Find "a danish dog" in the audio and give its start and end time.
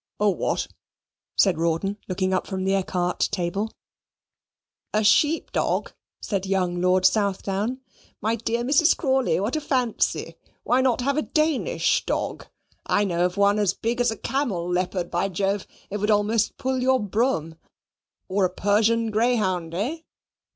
11.17-12.47